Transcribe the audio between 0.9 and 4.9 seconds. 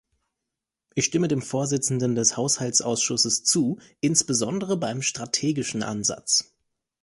Ich stimme dem Vorsitzenden des Haushaltsausschusses zu, insbesondere